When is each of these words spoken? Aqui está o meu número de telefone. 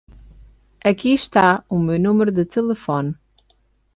Aqui 0.89 1.11
está 1.13 1.63
o 1.75 1.77
meu 1.77 1.99
número 1.99 2.31
de 2.31 2.43
telefone. 2.43 3.13